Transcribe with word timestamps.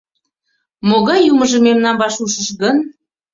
—Могай 0.89 1.19
Юмыжо 1.31 1.57
мемнам 1.65 1.95
ваш 2.01 2.15
ушыш 2.25 2.49
гын? 2.61 2.77